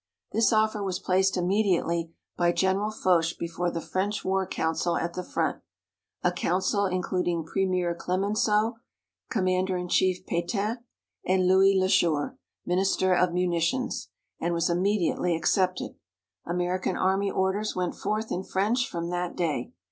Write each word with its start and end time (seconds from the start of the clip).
This 0.31 0.51
offer 0.51 0.81
was 0.81 0.97
placed 0.97 1.37
immediately 1.37 2.11
by 2.35 2.51
General 2.53 2.89
Foch 2.89 3.37
before 3.37 3.69
the 3.69 3.79
French 3.79 4.25
war 4.25 4.47
council 4.47 4.97
at 4.97 5.13
the 5.13 5.21
front, 5.23 5.61
a 6.23 6.31
council 6.31 6.87
including 6.87 7.43
Premier 7.43 7.93
Clemenceau, 7.93 8.77
Commander 9.29 9.77
in 9.77 9.87
Chief 9.87 10.25
Pétain, 10.25 10.77
and 11.23 11.45
Louis 11.47 11.75
Loucheur, 11.79 12.35
Minister 12.65 13.13
of 13.13 13.31
Munitions, 13.31 14.09
and 14.39 14.55
was 14.55 14.71
immediately 14.71 15.35
accepted. 15.35 15.93
American 16.47 16.97
Army 16.97 17.29
orders 17.29 17.75
went 17.75 17.93
forth 17.93 18.31
in 18.31 18.43
French 18.43 18.89
from 18.89 19.11
that 19.11 19.35
day. 19.35 19.71